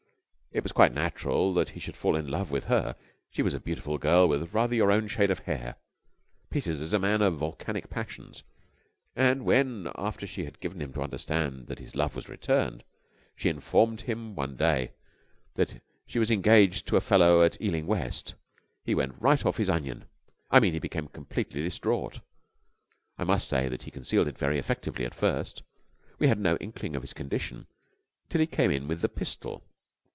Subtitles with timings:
[0.53, 2.97] It was quite natural that he should fall in love with her.
[3.29, 5.77] She was a beautiful girl, with rather your own shade of hair.
[6.49, 8.43] Peters is a man of volcanic passions,
[9.15, 12.83] and, when, after she had given him to understand that his love was returned,
[13.33, 14.91] she informed him one day
[15.55, 18.35] that she was engaged to a fellow at Ealing West,
[18.83, 20.03] he went right off his onion
[20.49, 22.19] I mean, he became completely distraught.
[23.17, 25.63] I must say that he concealed it very effectively at first.
[26.19, 27.67] We had no inkling of his condition
[28.27, 29.63] till he came in with the pistol.